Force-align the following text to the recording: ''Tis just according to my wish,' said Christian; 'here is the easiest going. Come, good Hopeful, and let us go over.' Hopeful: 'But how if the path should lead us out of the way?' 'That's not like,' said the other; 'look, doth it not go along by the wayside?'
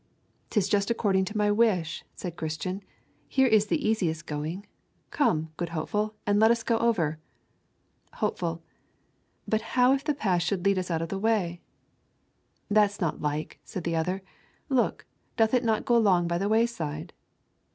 ''Tis 0.49 0.67
just 0.67 0.89
according 0.89 1.25
to 1.25 1.37
my 1.37 1.51
wish,' 1.51 2.03
said 2.15 2.35
Christian; 2.35 2.81
'here 3.27 3.45
is 3.45 3.67
the 3.67 3.87
easiest 3.87 4.25
going. 4.25 4.65
Come, 5.11 5.49
good 5.57 5.69
Hopeful, 5.77 6.15
and 6.25 6.39
let 6.39 6.49
us 6.49 6.63
go 6.63 6.79
over.' 6.79 7.19
Hopeful: 8.13 8.63
'But 9.47 9.61
how 9.77 9.93
if 9.93 10.03
the 10.03 10.15
path 10.15 10.41
should 10.41 10.65
lead 10.65 10.79
us 10.79 10.89
out 10.89 11.03
of 11.03 11.09
the 11.09 11.19
way?' 11.19 11.61
'That's 12.67 12.99
not 12.99 13.21
like,' 13.21 13.59
said 13.63 13.83
the 13.83 13.95
other; 13.95 14.23
'look, 14.69 15.05
doth 15.37 15.53
it 15.53 15.63
not 15.63 15.85
go 15.85 15.97
along 15.97 16.27
by 16.27 16.39
the 16.39 16.49
wayside?' 16.49 17.13